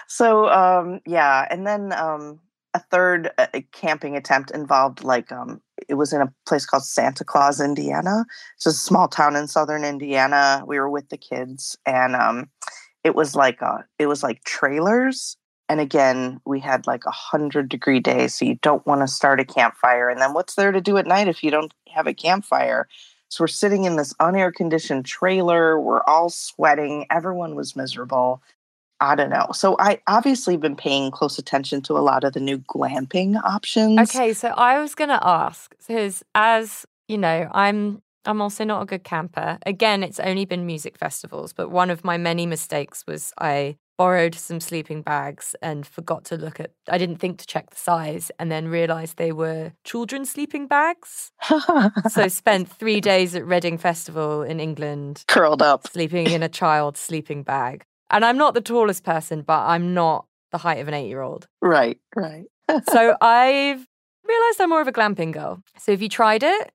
so 0.08 0.48
um, 0.48 1.00
yeah, 1.06 1.46
and 1.50 1.66
then 1.66 1.92
um, 1.92 2.40
a 2.74 2.80
third 2.80 3.30
uh, 3.38 3.46
camping 3.72 4.16
attempt 4.16 4.50
involved 4.50 5.04
like 5.04 5.32
um, 5.32 5.60
it 5.90 5.94
was 5.94 6.12
in 6.12 6.22
a 6.22 6.32
place 6.46 6.64
called 6.64 6.84
Santa 6.84 7.24
Claus, 7.24 7.60
Indiana. 7.60 8.24
It's 8.56 8.66
a 8.66 8.72
small 8.72 9.08
town 9.08 9.34
in 9.34 9.48
southern 9.48 9.84
Indiana. 9.84 10.62
We 10.64 10.78
were 10.78 10.88
with 10.88 11.08
the 11.08 11.18
kids, 11.18 11.76
and 11.84 12.14
um, 12.14 12.48
it 13.02 13.16
was 13.16 13.34
like 13.34 13.60
uh, 13.60 13.78
it 13.98 14.06
was 14.06 14.22
like 14.22 14.44
trailers. 14.44 15.36
And 15.68 15.80
again, 15.80 16.40
we 16.46 16.60
had 16.60 16.86
like 16.86 17.04
a 17.06 17.10
hundred 17.10 17.68
degree 17.68 18.00
day, 18.00 18.28
so 18.28 18.44
you 18.44 18.56
don't 18.62 18.86
want 18.86 19.00
to 19.00 19.08
start 19.08 19.40
a 19.40 19.44
campfire. 19.44 20.08
And 20.08 20.20
then 20.20 20.32
what's 20.32 20.54
there 20.54 20.72
to 20.72 20.80
do 20.80 20.96
at 20.96 21.06
night 21.06 21.28
if 21.28 21.42
you 21.42 21.50
don't 21.50 21.74
have 21.88 22.06
a 22.06 22.14
campfire? 22.14 22.88
So 23.28 23.42
we're 23.42 23.48
sitting 23.48 23.84
in 23.84 23.96
this 23.96 24.12
unair 24.14 24.52
conditioned 24.52 25.06
trailer. 25.06 25.80
We're 25.80 26.02
all 26.04 26.30
sweating. 26.30 27.06
Everyone 27.10 27.54
was 27.54 27.76
miserable. 27.76 28.42
I 29.00 29.14
don't 29.14 29.30
know. 29.30 29.46
So 29.52 29.76
I 29.78 30.00
obviously 30.06 30.56
been 30.56 30.76
paying 30.76 31.10
close 31.10 31.38
attention 31.38 31.80
to 31.82 31.94
a 31.94 32.00
lot 32.00 32.24
of 32.24 32.34
the 32.34 32.40
new 32.40 32.58
glamping 32.58 33.42
options. 33.42 33.98
Okay, 33.98 34.34
so 34.34 34.48
I 34.48 34.78
was 34.78 34.94
going 34.94 35.08
to 35.08 35.26
ask 35.26 35.74
because 35.78 36.22
as 36.34 36.86
you 37.08 37.18
know, 37.18 37.48
I'm 37.52 38.02
I'm 38.26 38.42
also 38.42 38.64
not 38.64 38.82
a 38.82 38.86
good 38.86 39.04
camper. 39.04 39.58
Again, 39.64 40.02
it's 40.02 40.20
only 40.20 40.44
been 40.44 40.66
music 40.66 40.98
festivals, 40.98 41.52
but 41.52 41.70
one 41.70 41.90
of 41.90 42.04
my 42.04 42.18
many 42.18 42.44
mistakes 42.46 43.04
was 43.06 43.32
I 43.38 43.76
borrowed 43.96 44.34
some 44.34 44.60
sleeping 44.60 45.02
bags 45.02 45.54
and 45.60 45.86
forgot 45.86 46.24
to 46.24 46.36
look 46.36 46.58
at 46.58 46.70
I 46.88 46.96
didn't 46.96 47.16
think 47.16 47.38
to 47.38 47.46
check 47.46 47.68
the 47.68 47.76
size 47.76 48.30
and 48.38 48.50
then 48.50 48.68
realized 48.68 49.16
they 49.16 49.32
were 49.32 49.72
children's 49.84 50.30
sleeping 50.30 50.66
bags. 50.66 51.32
so 52.08 52.28
spent 52.28 52.70
3 52.70 53.00
days 53.02 53.34
at 53.34 53.46
Reading 53.46 53.76
Festival 53.76 54.42
in 54.42 54.58
England 54.58 55.24
curled 55.28 55.60
up 55.60 55.86
sleeping 55.86 56.30
in 56.30 56.42
a 56.42 56.48
child's 56.48 57.00
sleeping 57.00 57.42
bag. 57.42 57.84
And 58.10 58.24
I'm 58.24 58.36
not 58.36 58.54
the 58.54 58.60
tallest 58.60 59.04
person, 59.04 59.42
but 59.42 59.60
I'm 59.60 59.94
not 59.94 60.26
the 60.50 60.58
height 60.58 60.80
of 60.80 60.88
an 60.88 60.94
8-year-old. 60.94 61.46
Right, 61.60 61.98
right. 62.16 62.46
so 62.90 63.16
I've 63.20 63.86
realized 64.26 64.60
I'm 64.60 64.68
more 64.68 64.80
of 64.80 64.88
a 64.88 64.92
glamping 64.92 65.32
girl. 65.32 65.62
So 65.78 65.92
have 65.92 66.02
you 66.02 66.08
tried 66.08 66.42
it? 66.42 66.72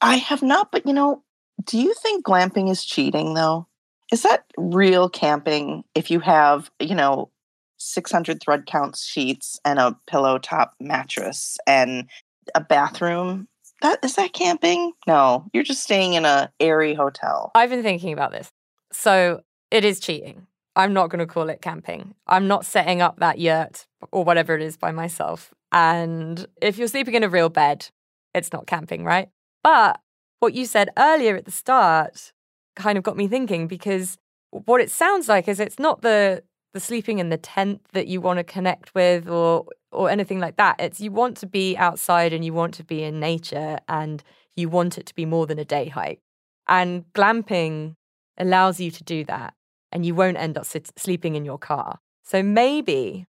I 0.00 0.16
have 0.16 0.42
not, 0.42 0.70
but 0.70 0.86
you 0.86 0.92
know, 0.92 1.22
do 1.64 1.78
you 1.78 1.94
think 1.94 2.24
glamping 2.24 2.70
is 2.70 2.84
cheating 2.84 3.34
though? 3.34 3.66
Is 4.12 4.22
that 4.22 4.44
real 4.56 5.08
camping 5.08 5.82
if 5.94 6.10
you 6.10 6.20
have, 6.20 6.70
you 6.78 6.94
know, 6.94 7.30
600 7.78 8.40
thread 8.40 8.66
count 8.66 8.96
sheets 8.96 9.58
and 9.64 9.78
a 9.78 9.96
pillow 10.06 10.38
top 10.38 10.74
mattress 10.80 11.58
and 11.66 12.08
a 12.54 12.60
bathroom? 12.60 13.48
That 13.82 13.98
is 14.04 14.14
that 14.14 14.32
camping? 14.32 14.92
No, 15.06 15.46
you're 15.52 15.64
just 15.64 15.82
staying 15.82 16.14
in 16.14 16.24
a 16.24 16.50
airy 16.60 16.94
hotel. 16.94 17.50
I've 17.54 17.70
been 17.70 17.82
thinking 17.82 18.12
about 18.12 18.32
this. 18.32 18.50
So, 18.92 19.42
it 19.70 19.84
is 19.84 20.00
cheating. 20.00 20.46
I'm 20.76 20.92
not 20.92 21.08
going 21.08 21.20
to 21.20 21.26
call 21.26 21.48
it 21.48 21.62
camping. 21.62 22.14
I'm 22.26 22.46
not 22.46 22.66
setting 22.66 23.00
up 23.00 23.18
that 23.18 23.38
yurt 23.38 23.86
or 24.12 24.24
whatever 24.24 24.54
it 24.54 24.60
is 24.60 24.76
by 24.76 24.92
myself. 24.92 25.52
And 25.72 26.46
if 26.60 26.76
you're 26.76 26.86
sleeping 26.86 27.14
in 27.14 27.24
a 27.24 27.30
real 27.30 27.48
bed, 27.48 27.88
it's 28.34 28.52
not 28.52 28.66
camping, 28.66 29.02
right? 29.02 29.30
But 29.64 29.98
what 30.40 30.52
you 30.52 30.66
said 30.66 30.90
earlier 30.98 31.34
at 31.34 31.46
the 31.46 31.50
start 31.50 32.32
kind 32.76 32.98
of 32.98 33.04
got 33.04 33.16
me 33.16 33.26
thinking 33.26 33.66
because 33.66 34.18
what 34.50 34.82
it 34.82 34.90
sounds 34.90 35.28
like 35.28 35.48
is 35.48 35.58
it's 35.58 35.78
not 35.78 36.02
the 36.02 36.42
the 36.74 36.80
sleeping 36.80 37.20
in 37.20 37.30
the 37.30 37.38
tent 37.38 37.80
that 37.94 38.06
you 38.06 38.20
want 38.20 38.38
to 38.38 38.44
connect 38.44 38.94
with 38.94 39.28
or 39.30 39.64
or 39.92 40.10
anything 40.10 40.40
like 40.40 40.56
that. 40.56 40.76
It's 40.78 41.00
you 41.00 41.10
want 41.10 41.38
to 41.38 41.46
be 41.46 41.74
outside 41.74 42.34
and 42.34 42.44
you 42.44 42.52
want 42.52 42.74
to 42.74 42.84
be 42.84 43.02
in 43.02 43.18
nature 43.18 43.78
and 43.88 44.22
you 44.56 44.68
want 44.68 44.98
it 44.98 45.06
to 45.06 45.14
be 45.14 45.24
more 45.24 45.46
than 45.46 45.58
a 45.58 45.64
day 45.64 45.88
hike. 45.88 46.20
And 46.68 47.04
glamping 47.14 47.94
allows 48.36 48.78
you 48.78 48.90
to 48.90 49.04
do 49.04 49.24
that 49.24 49.54
and 49.96 50.04
you 50.04 50.14
won't 50.14 50.36
end 50.36 50.58
up 50.58 50.66
sit- 50.66 50.92
sleeping 50.98 51.36
in 51.36 51.46
your 51.46 51.56
car. 51.56 52.00
So 52.22 52.42
maybe 52.42 53.24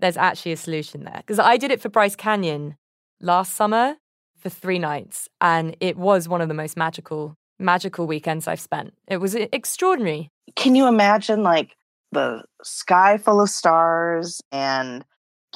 there's 0.00 0.18
actually 0.18 0.52
a 0.52 0.56
solution 0.58 1.04
there 1.04 1.16
because 1.16 1.38
I 1.38 1.56
did 1.56 1.70
it 1.70 1.80
for 1.80 1.88
Bryce 1.88 2.14
Canyon 2.14 2.76
last 3.22 3.54
summer 3.54 3.96
for 4.36 4.50
three 4.50 4.78
nights, 4.78 5.30
and 5.40 5.74
it 5.80 5.96
was 5.96 6.28
one 6.28 6.42
of 6.42 6.48
the 6.48 6.54
most 6.54 6.76
magical 6.76 7.36
magical 7.58 8.06
weekends 8.06 8.46
I've 8.46 8.60
spent. 8.60 8.92
It 9.08 9.16
was 9.16 9.34
extraordinary. 9.34 10.28
Can 10.56 10.74
you 10.74 10.86
imagine 10.88 11.42
like 11.42 11.74
the 12.12 12.44
sky 12.62 13.16
full 13.16 13.40
of 13.40 13.48
stars 13.48 14.42
and 14.52 15.06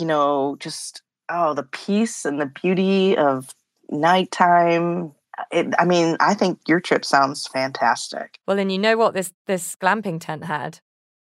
you 0.00 0.06
know 0.06 0.56
just 0.60 1.02
oh 1.28 1.52
the 1.52 1.64
peace 1.64 2.24
and 2.24 2.40
the 2.40 2.46
beauty 2.62 3.18
of 3.18 3.54
nighttime 3.90 5.12
it, 5.50 5.74
I 5.78 5.84
mean, 5.84 6.16
I 6.20 6.34
think 6.34 6.60
your 6.66 6.80
trip 6.80 7.04
sounds 7.04 7.46
fantastic. 7.46 8.38
Well, 8.46 8.58
and 8.58 8.70
you 8.70 8.78
know 8.78 8.96
what 8.96 9.14
this 9.14 9.32
this 9.46 9.76
glamping 9.76 10.20
tent 10.20 10.44
had 10.44 10.80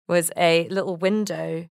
was 0.07 0.31
a 0.37 0.67
little 0.69 0.97
window 0.97 1.67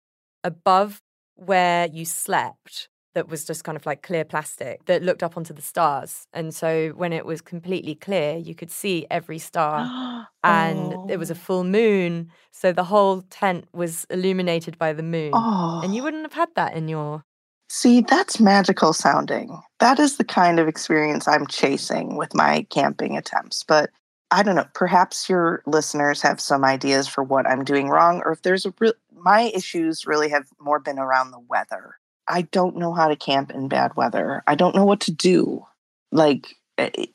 above 0.42 1.02
where 1.36 1.86
you 1.86 2.04
slept 2.04 2.88
that 3.14 3.28
was 3.28 3.44
just 3.44 3.64
kind 3.64 3.76
of 3.76 3.86
like 3.86 4.02
clear 4.02 4.24
plastic 4.24 4.84
that 4.86 5.02
looked 5.02 5.22
up 5.22 5.36
onto 5.36 5.54
the 5.54 5.62
stars. 5.62 6.26
And 6.32 6.54
so 6.54 6.90
when 6.90 7.12
it 7.12 7.24
was 7.24 7.40
completely 7.40 7.94
clear, 7.94 8.36
you 8.36 8.54
could 8.54 8.70
see 8.70 9.06
every 9.10 9.38
star 9.38 10.26
and 10.44 10.94
oh. 10.94 11.06
it 11.08 11.18
was 11.18 11.30
a 11.30 11.34
oh. 11.34 11.36
full 11.36 11.64
moon. 11.64 12.30
So 12.50 12.72
the 12.72 12.84
whole 12.84 13.22
tent 13.22 13.66
was 13.72 14.06
illuminated 14.10 14.78
by 14.78 14.92
the 14.92 15.02
moon. 15.02 15.30
Oh. 15.32 15.80
And 15.82 15.94
you 15.94 16.02
oh. 16.02 16.04
wouldn't 16.04 16.24
have 16.24 16.34
had 16.34 16.50
that 16.56 16.74
in 16.74 16.88
your. 16.88 17.24
See, 17.68 18.02
that's 18.02 18.40
magical 18.40 18.92
sounding. 18.92 19.60
That 19.80 19.98
is 19.98 20.16
the 20.16 20.24
kind 20.24 20.60
of 20.60 20.68
experience 20.68 21.26
I'm 21.26 21.46
chasing 21.46 22.16
with 22.16 22.34
my 22.34 22.66
camping 22.70 23.16
attempts. 23.16 23.64
But 23.64 23.90
I 24.30 24.42
don't 24.42 24.56
know, 24.56 24.66
perhaps 24.74 25.28
your 25.28 25.62
listeners 25.66 26.22
have 26.22 26.40
some 26.40 26.64
ideas 26.64 27.08
for 27.08 27.22
what 27.22 27.46
I'm 27.46 27.64
doing 27.64 27.88
wrong, 27.88 28.22
or 28.24 28.32
if 28.32 28.42
there's 28.42 28.66
a 28.66 28.74
real, 28.78 28.92
my 29.12 29.52
issues 29.54 30.06
really 30.06 30.28
have 30.30 30.46
more 30.60 30.78
been 30.78 30.98
around 30.98 31.30
the 31.30 31.38
weather 31.38 31.96
I 32.28 32.42
don't 32.42 32.76
know 32.76 32.92
how 32.92 33.08
to 33.08 33.16
camp 33.16 33.50
in 33.50 33.68
bad 33.68 33.96
weather. 33.96 34.42
I 34.46 34.54
don't 34.54 34.74
know 34.74 34.84
what 34.84 35.00
to 35.00 35.10
do. 35.12 35.66
Like, 36.12 36.46
eh, 36.78 37.06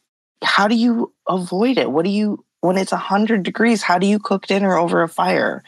how 0.43 0.67
do 0.67 0.75
you 0.75 1.13
avoid 1.27 1.77
it? 1.77 1.91
What 1.91 2.05
do 2.05 2.11
you, 2.11 2.45
when 2.61 2.77
it's 2.77 2.91
100 2.91 3.43
degrees, 3.43 3.81
how 3.81 3.97
do 3.97 4.07
you 4.07 4.19
cook 4.19 4.47
dinner 4.47 4.77
over 4.77 5.01
a 5.01 5.09
fire? 5.09 5.63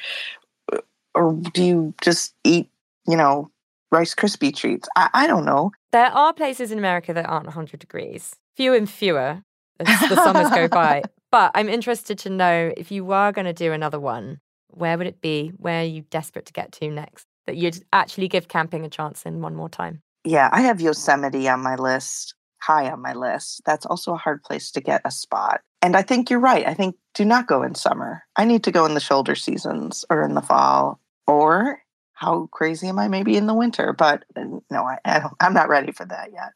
Or 1.14 1.34
do 1.34 1.64
you 1.64 1.94
just 2.02 2.34
eat, 2.44 2.70
you 3.08 3.18
know, 3.18 3.51
Rice 3.92 4.16
Krispie 4.16 4.56
treats? 4.56 4.88
I, 4.96 5.10
I 5.14 5.28
don't 5.28 5.46
know. 5.46 5.72
There 5.92 6.08
are 6.08 6.34
places 6.34 6.72
in 6.72 6.78
America 6.78 7.14
that 7.14 7.26
aren't 7.26 7.46
100 7.46 7.80
degrees, 7.80 8.36
few 8.56 8.74
and 8.74 8.90
fewer 8.90 9.44
as 9.80 10.10
the 10.10 10.16
summers 10.16 10.50
go 10.50 10.68
by. 10.70 11.04
But 11.32 11.52
I'm 11.56 11.70
interested 11.70 12.18
to 12.20 12.30
know 12.30 12.72
if 12.76 12.92
you 12.92 13.06
were 13.06 13.32
going 13.32 13.46
to 13.46 13.54
do 13.54 13.74
another 13.74 14.00
one, 14.00 14.40
where 14.70 14.98
would 14.98 15.08
it 15.08 15.22
be? 15.22 15.50
Where 15.58 15.82
are 15.82 15.86
you 15.86 16.02
desperate 16.10 16.46
to 16.48 16.54
get 16.54 16.72
to 16.74 16.90
next? 16.90 17.26
that 17.46 17.58
you'd 17.58 17.84
actually 17.92 18.28
give 18.28 18.48
camping 18.48 18.86
a 18.86 18.90
chance 18.90 19.26
in 19.26 19.42
one 19.42 19.56
more 19.56 19.70
time? 19.70 20.02
Yeah, 20.24 20.50
I 20.52 20.62
have 20.62 20.82
Yosemite 20.82 21.50
on 21.50 21.62
my 21.62 21.76
list, 21.76 22.36
high 22.62 22.90
on 22.90 23.02
my 23.02 23.14
list. 23.14 23.62
That's 23.66 23.86
also 23.86 24.14
a 24.14 24.18
hard 24.18 24.44
place 24.44 24.72
to 24.72 24.82
get 24.82 25.02
a 25.04 25.12
spot. 25.12 25.62
And 25.82 25.96
I 25.96 26.04
think 26.04 26.30
you're 26.30 26.40
right. 26.40 26.68
I 26.68 26.74
think 26.74 26.96
do 27.14 27.26
not 27.26 27.48
go 27.48 27.64
in 27.64 27.76
summer. 27.76 28.24
I 28.36 28.46
need 28.46 28.64
to 28.66 28.72
go 28.72 28.86
in 28.86 28.94
the 28.94 29.00
shoulder 29.00 29.36
seasons 29.36 30.06
or 30.10 30.22
in 30.22 30.36
the 30.36 30.42
fall 30.42 31.00
or 31.26 31.80
how 32.22 32.48
crazy 32.52 32.88
am 32.88 33.00
I? 33.00 33.08
Maybe 33.08 33.36
in 33.36 33.48
the 33.48 33.54
winter, 33.56 33.94
but 33.94 34.26
uh, 34.36 34.44
no, 34.70 34.84
I, 34.84 35.00
I 35.04 35.30
am 35.40 35.56
not 35.56 35.70
ready 35.70 35.92
for 35.92 36.06
that 36.06 36.30
yet. 36.32 36.52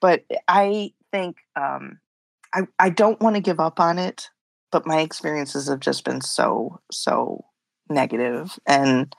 But 0.00 0.24
I 0.48 0.94
think 1.12 1.36
um, 1.56 2.00
I 2.54 2.62
I 2.78 2.88
don't 2.88 3.20
want 3.20 3.36
to 3.36 3.42
give 3.42 3.60
up 3.60 3.80
on 3.80 3.98
it, 3.98 4.30
but 4.72 4.86
my 4.86 5.00
experiences 5.00 5.68
have 5.68 5.80
just 5.80 6.06
been 6.06 6.22
so 6.22 6.80
so 6.90 7.44
negative. 7.90 8.58
and 8.66 9.14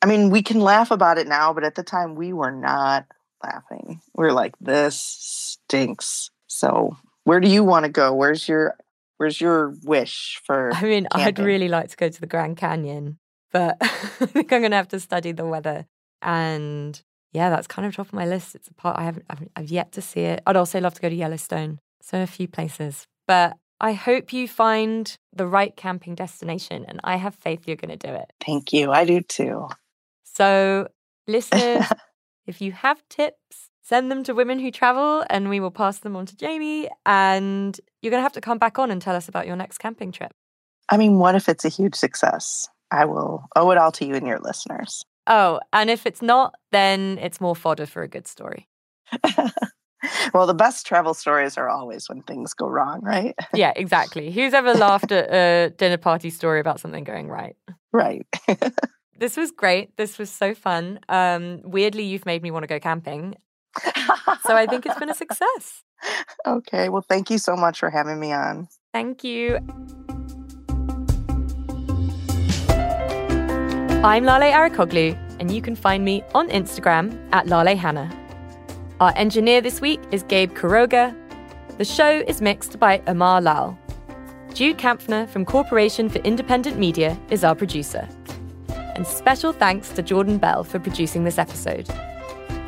I 0.00 0.06
mean, 0.06 0.30
we 0.30 0.42
can 0.42 0.60
laugh 0.60 0.90
about 0.90 1.18
it 1.18 1.28
now, 1.28 1.52
but 1.52 1.64
at 1.64 1.74
the 1.74 1.84
time 1.84 2.14
we 2.14 2.32
were 2.32 2.50
not 2.50 3.04
laughing. 3.44 4.00
We 4.16 4.24
are 4.24 4.32
like, 4.32 4.54
this 4.60 4.98
stinks. 4.98 6.30
So 6.46 6.96
where 7.24 7.40
do 7.40 7.48
you 7.48 7.62
want 7.62 7.84
to 7.84 7.90
go? 7.90 8.14
Where's 8.14 8.48
your 8.48 8.76
where's 9.18 9.38
your 9.38 9.74
wish 9.84 10.40
for 10.44 10.72
I 10.72 10.82
mean, 10.82 11.06
camping? 11.12 11.44
I'd 11.44 11.46
really 11.46 11.68
like 11.68 11.90
to 11.90 11.96
go 11.96 12.08
to 12.08 12.20
the 12.20 12.26
Grand 12.26 12.56
Canyon, 12.56 13.18
but 13.52 13.76
I 13.80 13.86
think 14.26 14.52
I'm 14.52 14.62
gonna 14.62 14.76
have 14.76 14.88
to 14.88 15.00
study 15.00 15.32
the 15.32 15.46
weather. 15.46 15.86
And 16.20 17.00
yeah, 17.32 17.50
that's 17.50 17.66
kind 17.66 17.86
of 17.86 17.94
top 17.94 18.08
of 18.08 18.12
my 18.12 18.26
list. 18.26 18.54
It's 18.54 18.68
a 18.68 18.74
part 18.74 18.98
I 18.98 19.04
haven't 19.04 19.26
I've, 19.30 19.48
I've 19.56 19.70
yet 19.70 19.92
to 19.92 20.02
see 20.02 20.20
it. 20.20 20.42
I'd 20.46 20.56
also 20.56 20.80
love 20.80 20.94
to 20.94 21.00
go 21.00 21.08
to 21.08 21.14
Yellowstone. 21.14 21.78
So 22.00 22.22
a 22.22 22.26
few 22.26 22.48
places. 22.48 23.06
But 23.26 23.56
I 23.82 23.94
hope 23.94 24.32
you 24.32 24.46
find 24.46 25.16
the 25.32 25.46
right 25.46 25.74
camping 25.74 26.14
destination 26.14 26.84
and 26.86 27.00
I 27.02 27.16
have 27.16 27.34
faith 27.34 27.66
you're 27.66 27.76
going 27.76 27.96
to 27.96 28.06
do 28.06 28.14
it. 28.14 28.32
Thank 28.44 28.72
you. 28.72 28.92
I 28.92 29.04
do 29.04 29.20
too. 29.20 29.68
So, 30.22 30.86
listeners, 31.26 31.84
if 32.46 32.60
you 32.60 32.70
have 32.70 33.02
tips, 33.08 33.70
send 33.82 34.08
them 34.08 34.22
to 34.22 34.34
Women 34.34 34.60
Who 34.60 34.70
Travel 34.70 35.24
and 35.28 35.48
we 35.48 35.58
will 35.58 35.72
pass 35.72 35.98
them 35.98 36.14
on 36.14 36.26
to 36.26 36.36
Jamie. 36.36 36.88
And 37.04 37.78
you're 38.00 38.12
going 38.12 38.20
to 38.20 38.24
have 38.24 38.34
to 38.34 38.40
come 38.40 38.58
back 38.58 38.78
on 38.78 38.92
and 38.92 39.02
tell 39.02 39.16
us 39.16 39.28
about 39.28 39.48
your 39.48 39.56
next 39.56 39.78
camping 39.78 40.12
trip. 40.12 40.32
I 40.88 40.96
mean, 40.96 41.18
what 41.18 41.34
if 41.34 41.48
it's 41.48 41.64
a 41.64 41.68
huge 41.68 41.96
success? 41.96 42.68
I 42.92 43.06
will 43.06 43.48
owe 43.56 43.70
it 43.70 43.78
all 43.78 43.90
to 43.92 44.06
you 44.06 44.14
and 44.14 44.26
your 44.26 44.38
listeners. 44.38 45.04
Oh, 45.26 45.60
and 45.72 45.88
if 45.88 46.06
it's 46.06 46.20
not, 46.20 46.54
then 46.72 47.18
it's 47.20 47.40
more 47.40 47.56
fodder 47.56 47.86
for 47.86 48.02
a 48.02 48.08
good 48.08 48.28
story. 48.28 48.68
well, 50.34 50.46
the 50.46 50.54
best 50.54 50.84
travel 50.84 51.14
stories 51.14 51.56
are 51.56 51.68
always 51.68 52.08
when 52.08 52.22
things 52.22 52.52
go 52.52 52.68
wrong, 52.68 53.00
right? 53.02 53.34
yeah, 53.54 53.72
exactly. 53.74 54.30
Who's 54.30 54.52
ever 54.52 54.74
laughed 54.74 55.10
at 55.10 55.32
a 55.32 55.70
dinner 55.70 55.96
party 55.96 56.28
story 56.28 56.60
about 56.60 56.80
something 56.80 57.04
going 57.04 57.28
right? 57.28 57.56
Right. 57.92 58.26
this 59.18 59.36
was 59.36 59.50
great. 59.52 59.96
This 59.96 60.18
was 60.18 60.30
so 60.30 60.54
fun. 60.54 61.00
Um, 61.08 61.60
weirdly, 61.64 62.04
you've 62.04 62.26
made 62.26 62.42
me 62.42 62.50
want 62.50 62.64
to 62.64 62.68
go 62.68 62.78
camping. 62.78 63.36
so 64.46 64.54
I 64.54 64.66
think 64.66 64.84
it's 64.84 64.98
been 64.98 65.10
a 65.10 65.14
success. 65.24 65.82
Okay. 66.46 66.90
Well, 66.90 67.04
thank 67.08 67.30
you 67.30 67.38
so 67.38 67.56
much 67.56 67.78
for 67.78 67.88
having 67.88 68.20
me 68.20 68.32
on. 68.32 68.68
Thank 68.92 69.24
you. 69.24 69.60
I'm 74.04 74.24
Lale 74.24 74.52
Arikoglu, 74.52 75.16
and 75.38 75.48
you 75.54 75.62
can 75.62 75.76
find 75.76 76.04
me 76.04 76.24
on 76.34 76.48
Instagram 76.48 77.16
at 77.32 77.46
Lale 77.46 77.76
Hannah. 77.76 78.10
Our 78.98 79.12
engineer 79.14 79.60
this 79.60 79.80
week 79.80 80.00
is 80.10 80.24
Gabe 80.24 80.52
Kuroga. 80.54 81.16
The 81.78 81.84
show 81.84 82.24
is 82.26 82.42
mixed 82.42 82.80
by 82.80 83.00
Amar 83.06 83.40
Lal. 83.40 83.78
Jude 84.54 84.76
Kampfner 84.76 85.28
from 85.28 85.44
Corporation 85.44 86.08
for 86.08 86.18
Independent 86.18 86.80
Media 86.80 87.16
is 87.30 87.44
our 87.44 87.54
producer. 87.54 88.08
And 88.96 89.06
special 89.06 89.52
thanks 89.52 89.90
to 89.90 90.02
Jordan 90.02 90.38
Bell 90.38 90.64
for 90.64 90.80
producing 90.80 91.22
this 91.22 91.38
episode. 91.38 91.88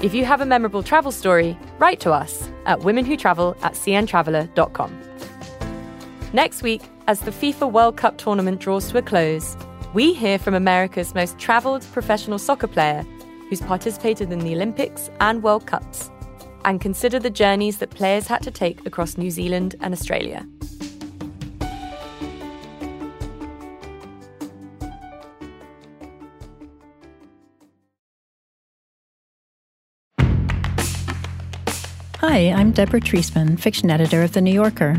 If 0.02 0.14
you 0.14 0.24
have 0.24 0.40
a 0.40 0.46
memorable 0.46 0.84
travel 0.84 1.10
story, 1.10 1.58
write 1.80 1.98
to 2.00 2.12
us 2.12 2.48
at 2.66 2.78
womenwhotravel 2.78 3.60
at 3.64 3.72
cntraveler.com. 3.72 5.00
Next 6.32 6.62
week, 6.62 6.82
as 7.08 7.18
the 7.20 7.32
FIFA 7.32 7.72
World 7.72 7.96
Cup 7.96 8.18
tournament 8.18 8.60
draws 8.60 8.88
to 8.92 8.98
a 8.98 9.02
close, 9.02 9.56
we 9.94 10.12
hear 10.12 10.40
from 10.40 10.54
America's 10.54 11.14
most 11.14 11.38
travelled 11.38 11.86
professional 11.92 12.36
soccer 12.36 12.66
player 12.66 13.06
who's 13.48 13.60
participated 13.60 14.32
in 14.32 14.40
the 14.40 14.52
Olympics 14.52 15.08
and 15.20 15.40
World 15.40 15.66
Cups, 15.66 16.10
and 16.64 16.80
consider 16.80 17.20
the 17.20 17.30
journeys 17.30 17.78
that 17.78 17.90
players 17.90 18.26
had 18.26 18.42
to 18.42 18.50
take 18.50 18.84
across 18.86 19.16
New 19.16 19.30
Zealand 19.30 19.76
and 19.80 19.94
Australia. 19.94 20.44
Hi, 32.18 32.50
I'm 32.50 32.72
Deborah 32.72 33.00
Treisman, 33.00 33.60
fiction 33.60 33.92
editor 33.92 34.24
of 34.24 34.32
The 34.32 34.40
New 34.40 34.54
Yorker. 34.54 34.98